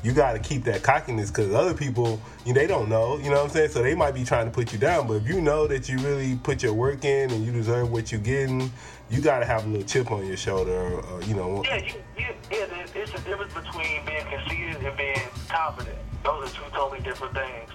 [0.02, 3.18] you got to keep that cockiness because other people, you know, they don't know.
[3.18, 3.70] You know what I'm saying?
[3.70, 5.06] So they might be trying to put you down.
[5.06, 8.10] But if you know that you really put your work in and you deserve what
[8.10, 8.72] you're getting,
[9.12, 10.72] you got to have a little chip on your shoulder.
[10.72, 11.62] Or, you know.
[11.64, 12.86] Yeah, you, you, yeah.
[12.94, 15.98] It's a difference between being conceited and being confident.
[16.24, 17.70] Those are two totally different things.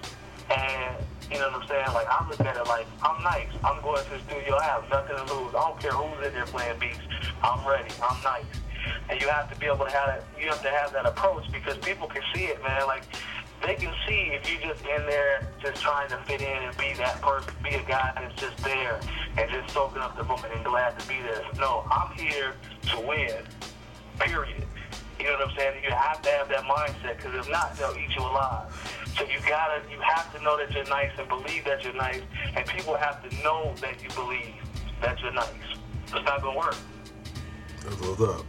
[0.50, 0.96] And
[1.30, 1.86] you know what I'm saying?
[1.94, 3.48] Like I look at it like I'm nice.
[3.62, 4.56] I'm going to the studio.
[4.56, 5.54] I have nothing to lose.
[5.54, 6.98] I don't care who's in there playing beats.
[7.42, 7.90] I'm ready.
[8.02, 8.44] I'm nice
[9.08, 10.24] and you have to be able to have that.
[10.40, 12.86] You have to have that approach because people can see it, man.
[12.86, 13.02] Like
[13.62, 16.94] they can see if you're just in there just trying to fit in and be
[16.94, 19.00] that person, be a guy that's just there
[19.36, 21.42] and just soaking up the moment and glad to be there.
[21.58, 22.54] No, I'm here
[22.90, 23.42] to win.
[24.18, 24.64] Period.
[25.18, 25.82] You know what I'm saying?
[25.82, 28.72] You have to have that mindset because if not, they'll eat you alive.
[29.16, 32.22] So you gotta, you have to know that you're nice and believe that you're nice,
[32.54, 34.54] and people have to know that you believe
[35.00, 35.48] that you're nice.
[36.04, 36.76] It's not gonna work.
[37.82, 38.46] That's what's up.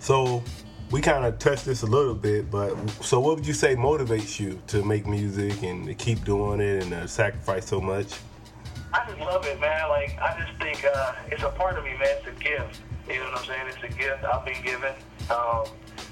[0.00, 0.42] So
[0.90, 4.40] we kind of touched this a little bit, but so what would you say motivates
[4.40, 8.18] you to make music and to keep doing it and sacrifice so much?
[8.92, 9.88] I just love it, man.
[9.88, 12.16] Like I just think uh, it's a part of me, man.
[12.18, 12.80] It's a gift.
[13.08, 13.66] You know what I'm saying?
[13.68, 14.92] It's a gift I've been given.
[15.30, 15.64] Um,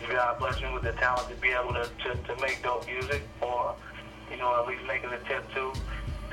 [0.08, 3.22] God bless me with the talent to be able to, to, to make dope music,
[3.40, 3.74] or
[4.30, 5.72] you know, at least make an attempt to.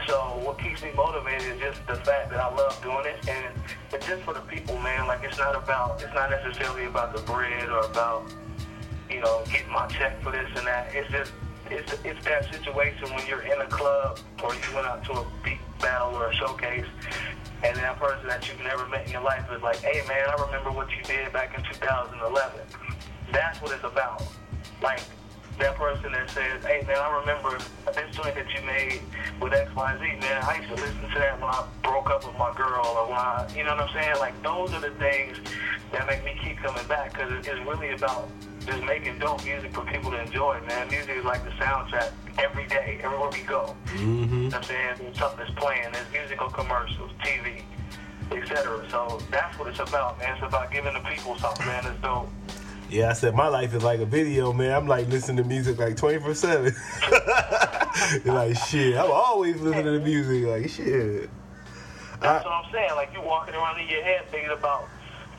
[0.07, 3.53] So what keeps me motivated is just the fact that I love doing it, and
[3.91, 5.07] it's just for the people, man.
[5.07, 8.31] Like it's not about, it's not necessarily about the bread or about,
[9.09, 10.93] you know, getting my check for this and that.
[10.93, 11.31] It's just,
[11.71, 15.25] it's it's that situation when you're in a club or you went out to a
[15.43, 16.85] beat battle or a showcase,
[17.63, 20.45] and that person that you've never met in your life is like, hey man, I
[20.45, 22.59] remember what you did back in 2011.
[23.31, 24.21] That's what it's about.
[24.83, 25.01] Like
[25.59, 27.57] that person that says, hey man, I remember
[27.93, 29.01] this joint that you made
[29.39, 30.43] with X, Y, Z, man.
[30.43, 33.17] I used to listen to that when I broke up with my girl or when
[33.17, 34.17] I, you know what I'm saying?
[34.19, 35.37] Like those are the things
[35.91, 38.29] that make me keep coming back because it's really about
[38.65, 40.89] just making dope music for people to enjoy, man.
[40.89, 43.75] Music is like the soundtrack every day, everywhere we go.
[43.85, 44.01] Mm-hmm.
[44.01, 44.95] You know what I'm saying?
[44.99, 45.91] There's something that's playing.
[45.91, 47.61] There's musical commercials, TV,
[48.31, 48.85] etc.
[48.89, 50.35] So that's what it's about, man.
[50.35, 51.85] It's about giving the people something, man.
[51.85, 52.29] It's dope.
[52.89, 54.71] Yeah, I said my life is like a video, man.
[54.71, 56.65] I'm like listening to music like 24 7.
[58.25, 60.45] like, shit, I'm always listening to music.
[60.45, 61.29] Like, shit.
[62.21, 62.91] That's what I'm saying.
[62.95, 64.87] Like, you walking around in your head thinking about,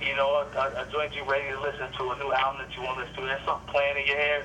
[0.00, 2.82] you know, a, a, joint you ready to listen to, a new album that you
[2.82, 3.22] want to listen to.
[3.22, 4.44] There's something playing in your head.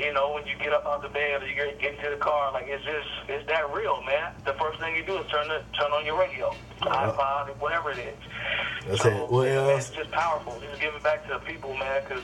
[0.00, 2.16] You know, when you get up out the bed or you get, get into the
[2.16, 4.32] car, like, it's just, it's that real, man.
[4.44, 6.88] The first thing you do is turn the, turn on your radio, uh-huh.
[6.88, 7.12] Yeah.
[7.12, 8.14] iPod, whatever it is.
[8.86, 9.46] That's so, it.
[9.48, 9.88] Man, else?
[9.88, 10.60] It's just powerful.
[10.60, 12.22] Just give it back to the people, man, because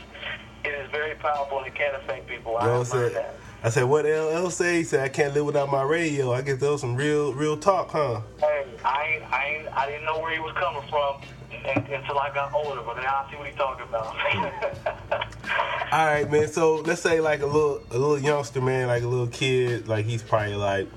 [0.65, 2.57] it is very powerful and it can affect people.
[2.57, 3.23] I You know what I learned said?
[3.25, 3.35] that.
[3.65, 4.77] I said, what LL say?
[4.77, 6.33] He said, I can't live without my radio.
[6.33, 8.21] I guess that was some real, real talk, huh?
[8.39, 11.23] Hey, I ain't, I ain't, I didn't know where he was coming from
[11.67, 14.15] un- until I got older, but now I see what he's talking about.
[15.93, 16.49] All right, man.
[16.49, 20.05] So let's say like a little, a little youngster, man, like a little kid, like
[20.07, 20.89] he's probably like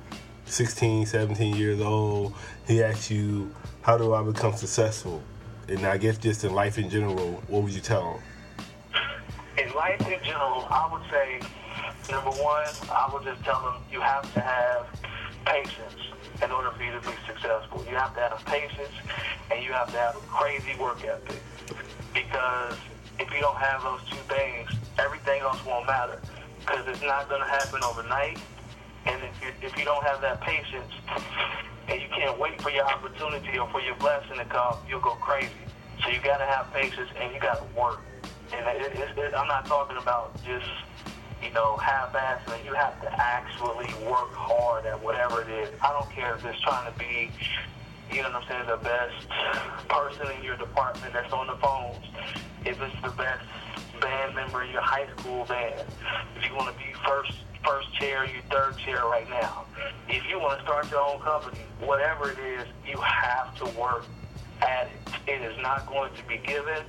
[0.45, 2.33] 16, 17 years old.
[2.67, 5.21] He asks you, how do I become successful?
[5.67, 8.21] And I guess just in life in general, what would you tell him?
[9.57, 11.39] in life in general, I would say,
[12.11, 14.85] number one, I would just tell them you have to have
[15.47, 15.99] patience
[16.43, 17.83] in order for you to be successful.
[17.89, 18.93] You have to have patience
[19.49, 21.41] and you have to have a crazy work ethic.
[22.13, 22.77] Because
[23.19, 26.21] if you don't have those two things, everything else won't matter.
[26.59, 28.39] Because it's not going to happen overnight.
[29.05, 30.91] And if you, if you don't have that patience
[31.87, 35.15] and you can't wait for your opportunity or for your blessing to come, you'll go
[35.15, 35.63] crazy.
[36.03, 38.01] So you got to have patience and you got to work.
[38.51, 40.67] And it, it, it, I'm not talking about just,
[41.43, 42.65] you know, half-assing.
[42.65, 45.69] You have to actually work hard at whatever it is.
[45.81, 47.31] I don't care if it's trying to be,
[48.11, 52.03] you know what I'm saying, the best person in your department that's on the phones.
[52.65, 53.45] If it's the best
[53.99, 55.85] band member in your high school band.
[56.35, 57.33] If you want to be first
[57.65, 59.65] first chair, your third chair right now.
[60.07, 64.05] If you want to start your own company, whatever it is, you have to work
[64.61, 65.31] at it.
[65.31, 66.83] It is not going to be given.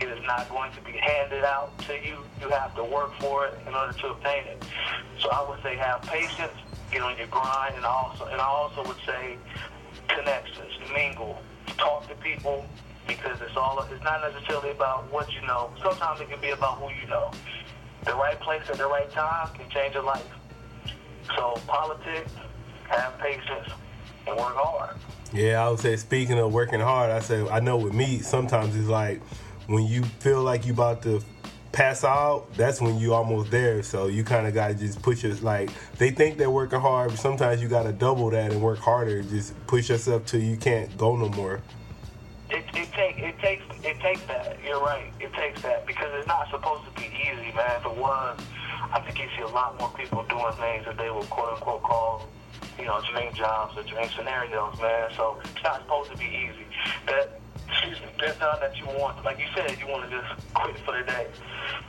[0.00, 2.18] It is not going to be handed out to you.
[2.40, 4.62] You have to work for it in order to obtain it.
[5.20, 6.52] So I would say have patience,
[6.90, 9.38] get on your grind, and also and I also would say
[10.08, 11.40] connections, mingle,
[11.78, 12.66] talk to people
[13.06, 15.70] because it's all it's not necessarily about what you know.
[15.82, 17.30] Sometimes it can be about who you know.
[18.04, 20.26] The right place at the right time can change your life.
[21.36, 22.32] So politics,
[22.88, 23.68] have patience,
[24.26, 24.96] and work hard.
[25.32, 28.76] Yeah, I would say speaking of working hard, I say I know with me sometimes
[28.76, 29.20] it's like
[29.66, 31.22] when you feel like you about to
[31.72, 33.82] pass out, that's when you almost there.
[33.82, 35.42] So you kind of got to just push it.
[35.42, 38.78] Like they think they're working hard, but sometimes you got to double that and work
[38.78, 39.22] harder.
[39.22, 41.60] Just push yourself till you can't go no more.
[42.48, 44.56] It, it take it takes it takes that.
[44.64, 45.12] You're right.
[45.20, 47.80] It takes that because it's not supposed to be easy, man.
[47.80, 48.40] If it was,
[48.92, 51.82] I think you see a lot more people doing things that they would quote unquote
[51.82, 52.26] call,
[52.78, 55.10] you know, dream jobs or dream scenarios, man.
[55.16, 56.66] So it's not supposed to be easy.
[57.06, 60.54] That excuse me, that time that you want, like you said, you want to just
[60.54, 61.26] quit for the day.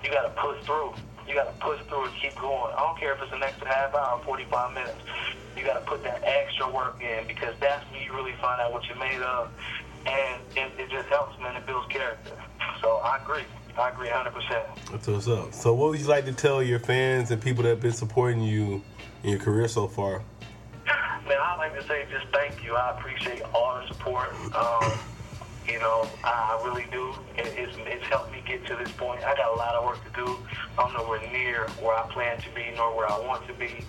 [0.03, 0.93] You got to push through.
[1.27, 2.73] You got to push through and keep going.
[2.73, 4.97] I don't care if it's an extra half hour, 45 minutes.
[5.57, 8.71] You got to put that extra work in because that's when you really find out
[8.71, 9.49] what you're made of.
[10.05, 11.55] And it, it just helps, man.
[11.55, 12.31] It builds character.
[12.81, 13.43] So I agree.
[13.77, 14.91] I agree 100%.
[14.91, 15.53] That's what's up.
[15.53, 18.41] So what would you like to tell your fans and people that have been supporting
[18.41, 18.81] you
[19.23, 20.23] in your career so far?
[21.27, 22.75] Man, I'd like to say just thank you.
[22.75, 24.29] I appreciate all the support.
[24.55, 24.97] Um,
[25.67, 27.13] you know, I really do.
[27.35, 29.23] It, it's, it's helped me get to this point.
[29.23, 30.39] I got a lot of work to do.
[30.79, 33.85] I'm nowhere near where I plan to be, nor where I want to be.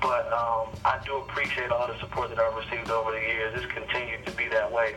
[0.00, 3.52] But um, I do appreciate all the support that I've received over the years.
[3.62, 4.94] It's continued to be that way.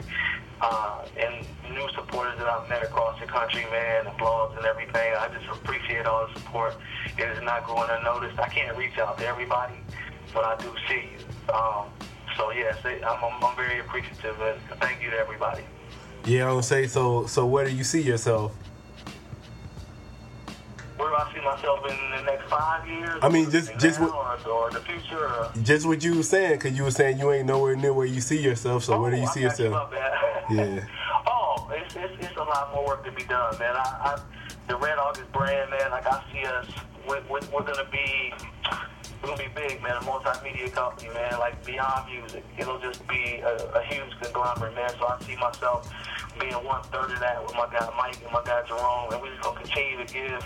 [0.62, 5.14] Uh, and new supporters that I've met across the country, man, and blogs and everything.
[5.20, 6.78] I just appreciate all the support.
[7.18, 8.40] It is not going unnoticed.
[8.40, 9.76] I can't reach out to everybody,
[10.34, 11.54] but I do see you.
[11.54, 11.92] Um,
[12.38, 15.64] so yes, I'm, I'm, I'm very appreciative, and thank you to everybody.
[16.26, 17.26] Yeah, I don't say so.
[17.26, 18.54] So where do you see yourself?
[20.98, 23.20] Where do I see myself in the next five years?
[23.22, 25.18] I mean, just- just what- or, or the future.
[25.28, 28.06] Or, Just what you were saying, because you were saying you ain't nowhere near where
[28.06, 28.84] you see yourself.
[28.86, 29.94] So where do you Oh, see I got you, yourself?
[30.50, 30.82] Yeah.
[31.26, 33.76] oh, it's, it's it's a lot more work to be done, man.
[33.78, 34.20] I, I
[34.68, 35.90] the Red August brand, man.
[35.92, 36.68] Like I see us,
[37.08, 38.34] we're, we're, we're gonna be.
[39.24, 39.96] We're gonna be big, man.
[39.96, 41.40] A multimedia company, man.
[41.40, 44.90] Like beyond music, it'll just be a, a huge conglomerate, man.
[45.00, 45.90] So I see myself
[46.38, 49.30] being one third of that with my guy Mike and my guy Jerome, and we're
[49.32, 50.44] just gonna continue to give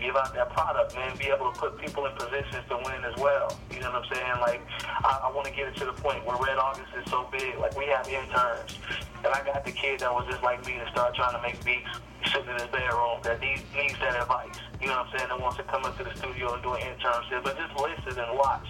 [0.00, 3.14] give out that product, man, be able to put people in positions to win as
[3.20, 3.52] well.
[3.70, 4.40] You know what I'm saying?
[4.40, 4.62] Like,
[5.04, 7.58] I, I want to get it to the point where Red August is so big.
[7.58, 8.80] Like, we have interns,
[9.22, 11.62] and I got the kid that was just like me to start trying to make
[11.64, 11.88] beats
[12.24, 14.56] sitting in his bedroom that needs, needs that advice.
[14.80, 15.28] You know what I'm saying?
[15.28, 18.36] That wants to come into the studio and do an internship, but just listen and
[18.36, 18.66] watch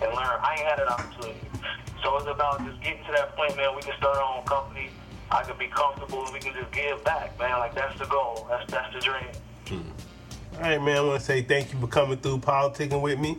[0.00, 0.36] and learn.
[0.40, 1.40] I ain't had that opportunity.
[2.02, 3.74] So it's about just getting to that point, man.
[3.74, 4.90] We can start our own company.
[5.30, 7.58] I can be comfortable and we can just give back, man.
[7.58, 8.46] Like that's the goal.
[8.50, 9.32] That's that's the dream.
[9.66, 9.90] Hmm.
[10.56, 10.96] All right, man.
[10.96, 13.38] I want to say thank you for coming through politicking with me.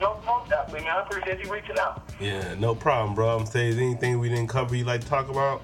[0.00, 0.96] No, no, definitely, man.
[0.96, 2.08] I appreciate you reaching out.
[2.20, 3.36] Yeah, no problem, bro.
[3.36, 5.62] I'm saying, is anything we didn't cover you like to talk about?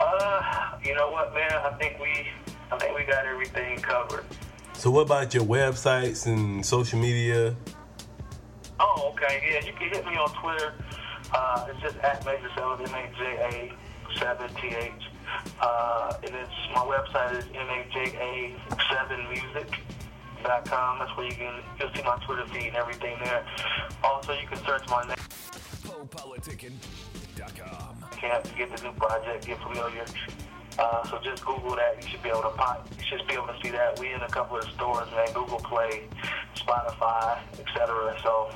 [0.00, 1.52] Uh, you know what, man?
[1.52, 2.26] I think we,
[2.70, 4.24] I think we got everything covered.
[4.74, 7.54] So, what about your websites and social media?
[8.80, 9.40] Oh, okay.
[9.50, 10.74] Yeah, you can hit me on Twitter.
[11.32, 13.72] Uh, it's just at Major Seven, M A J
[14.10, 14.92] A seven T H.
[15.60, 18.56] Uh, and it's my website is M A J A
[18.92, 19.80] seven Music.
[20.42, 20.98] Dot com.
[20.98, 23.46] That's where you can you'll see my Twitter feed and everything there.
[24.02, 25.16] Also, you can search my name.
[28.20, 29.46] Can't get the new project.
[29.46, 30.04] Get familiar.
[30.78, 31.96] Uh, so just Google that.
[32.02, 32.86] You should be able to pop.
[32.98, 33.98] You should be able to see that.
[33.98, 35.32] We in a couple of stores, man.
[35.32, 36.02] Google Play,
[36.56, 38.14] Spotify, etc.
[38.22, 38.50] So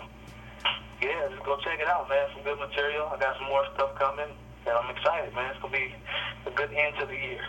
[1.01, 2.29] yeah, just go check it out, man.
[2.35, 3.09] Some good material.
[3.11, 4.29] I got some more stuff coming,
[4.69, 5.51] and I'm excited, man.
[5.51, 5.95] It's gonna be
[6.47, 7.41] a good end to the year.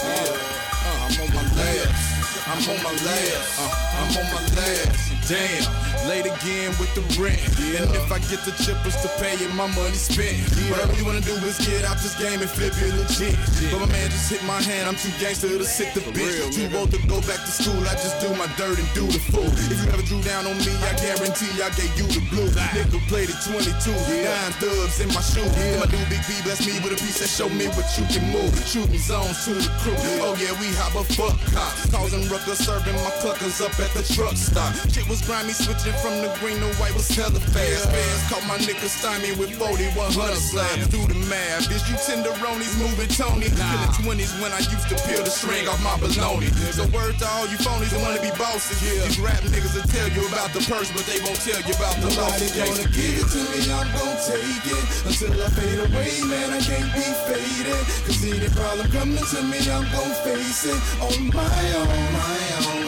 [0.03, 2.49] Uh, I'm on my last.
[2.49, 3.59] I'm on my last.
[3.59, 5.20] Uh, I'm on my last.
[5.31, 7.39] Damn late again with the rent.
[7.59, 7.87] Yeah.
[7.87, 10.39] And if I get the chippers to pay it, my money spent.
[10.59, 10.75] Yeah.
[10.75, 13.37] What I really wanna do is get out this game and flip it legit.
[13.61, 13.71] Yeah.
[13.73, 16.35] But my man just hit my hand, I'm too gangster to sit the bitch.
[16.35, 19.07] Real, too old to go back to school, I just do my dirt and do
[19.07, 19.47] the fool.
[19.47, 22.51] If you ever drew down on me, I guarantee I gave you the blue.
[22.75, 23.71] Nigga played it 22,
[24.11, 24.35] yeah.
[24.35, 25.47] nine dubs in my shoe.
[25.47, 25.85] Yeah.
[25.85, 28.25] My dude Big B bless me with a piece that show me what you can
[28.33, 28.51] move.
[28.67, 29.97] Shooting zones to the crew.
[30.25, 31.87] Oh yeah, we hop a fuck cops.
[31.93, 34.75] Causing ruckus, serving my cluckers up at the truck stop.
[34.91, 37.91] Shit was grimy, switching from the green to white was hella fast.
[37.91, 40.87] Bands caught my nigga stymie with 40, 100 slabs.
[40.89, 43.49] Do the math, bitch, you tenderonis moving Tony.
[43.57, 43.67] Nah.
[43.75, 46.53] In the 20s when I used to peel the string off my baloney.
[46.77, 48.79] So word to all you phonies that wanna be bosses.
[48.85, 49.09] Yeah.
[49.09, 51.97] These rap niggas will tell you about the purse, but they won't tell you about
[51.99, 54.85] the Nobody gonna give it to me, I'm gonna take it.
[55.07, 57.83] Until I fade away, man, I can't be faded.
[58.05, 60.81] Cause any problem coming to me, I'm gonna face it.
[61.01, 62.80] On my own, my own,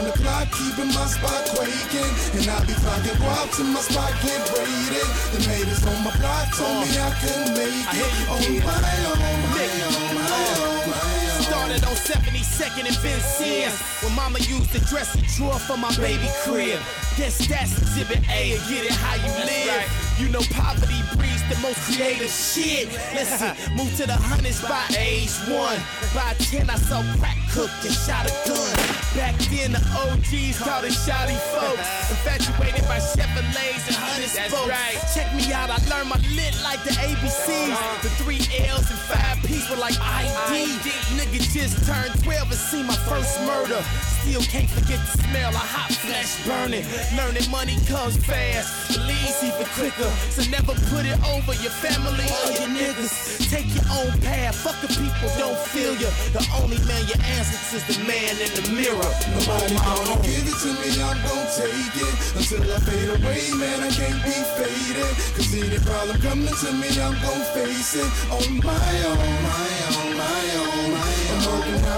[0.00, 2.12] round the clock, keeping my spot quaking.
[2.36, 5.08] And I be clocking guap till my spot get raided.
[5.32, 8.12] The neighbors on my block told me I couldn't make it.
[8.28, 11.42] On oh, my own, my oh, own, my own, my own.
[11.42, 13.80] Started on 72nd and Vincennes.
[14.02, 16.80] When mama used the dressing drawer for my baby crib.
[17.16, 20.09] Guess that's exhibit A and get it how you live.
[20.20, 22.92] You know poverty breeds the most creative shit.
[23.16, 25.80] Listen, move to the hundreds by age one.
[26.12, 28.76] By ten, I saw crack cooked and shot a gun.
[29.16, 31.88] Back then, the OGs called it shotty folks.
[32.12, 34.68] Infatuated by Chevrolets and hundreds boats.
[34.68, 35.00] Right.
[35.16, 37.72] Check me out, I learned my lit like the ABCs.
[37.72, 38.02] Uh-huh.
[38.04, 40.68] The three L's and five P's were like ID.
[41.16, 43.80] Nigga nigga just turned 12 and seen my first murder.
[44.20, 46.84] Still can't forget the smell of hot flesh burning.
[47.16, 50.09] Learning money comes fast, but leaves even quicker.
[50.34, 53.48] So never put it over your family or your niggas.
[53.50, 56.10] Take your own path, fuck the people, don't feel you.
[56.32, 59.10] The only man you answer is the man in the mirror.
[59.34, 63.78] Nobody gonna give it to me, I'm gon' take it until I fade away, man.
[63.82, 65.12] I can't be faded.
[65.34, 70.10] Cause any problem coming to me, I'm gon' face it on my own, my own,
[70.16, 70.89] my own,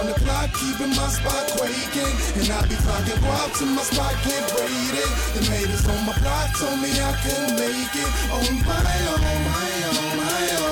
[0.02, 2.14] round the clock, keeping my spot quaking.
[2.38, 5.10] And I be clocking guap till my spot get raided.
[5.34, 9.70] The haters on my block told me I couldn't make it on my own, my
[9.88, 10.71] own, my own.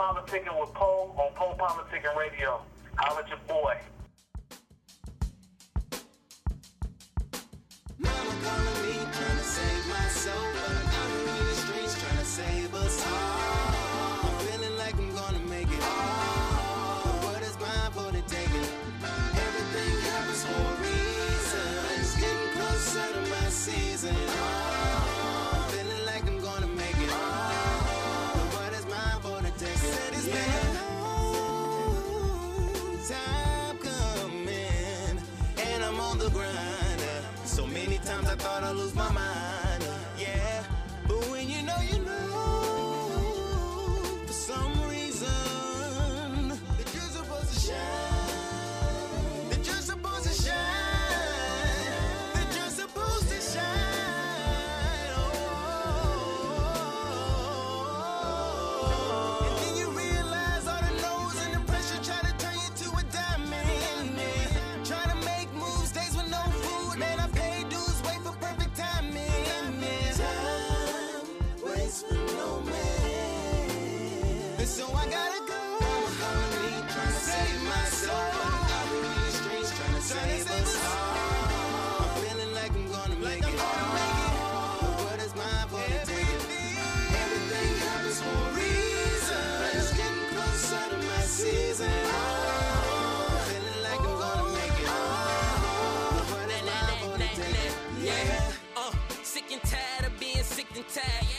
[0.00, 2.62] Politicking with Poe on Poe Politicking Radio.
[2.96, 3.76] Holla at your boy.
[9.42, 10.90] Save my soul, but I'm
[12.00, 13.69] trying to save us all.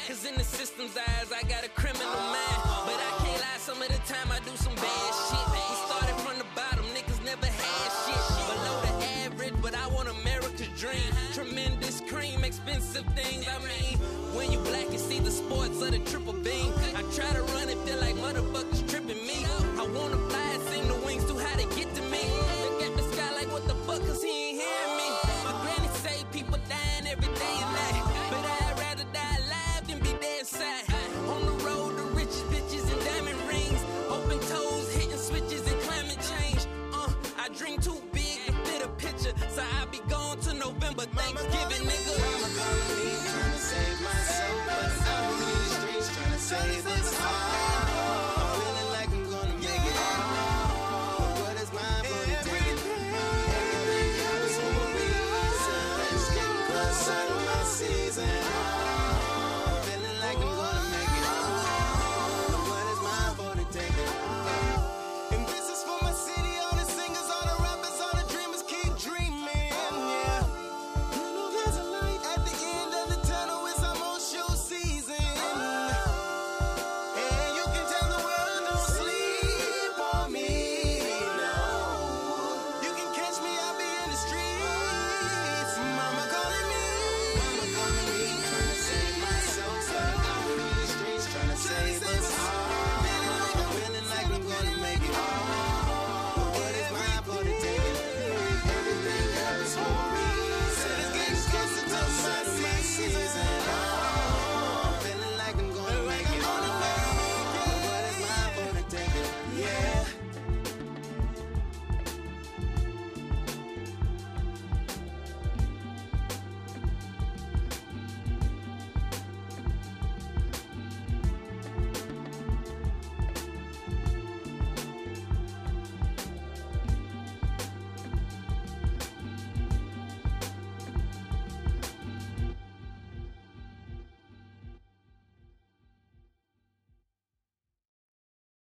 [0.07, 2.61] Cause in the system's eyes, I got a criminal mind.
[2.85, 5.45] But I can't lie, some of the time I do some bad shit.
[5.87, 8.21] Started from the bottom, niggas never had shit.
[8.47, 11.11] Below the average, but I want America's dream.
[11.33, 13.45] Tremendous cream, expensive things.
[13.47, 13.97] I mean,
[14.35, 16.73] when you black, you see the sports of the triple beam.
[16.95, 17.43] I try to